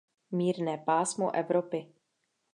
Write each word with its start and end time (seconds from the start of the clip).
Mírné 0.31 0.77
pásmo 0.77 1.31
Evropy. 1.35 1.93